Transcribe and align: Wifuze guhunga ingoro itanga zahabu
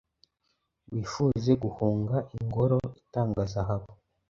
Wifuze 0.91 1.51
guhunga 1.63 2.17
ingoro 2.37 2.77
itanga 3.01 3.41
zahabu 3.53 3.91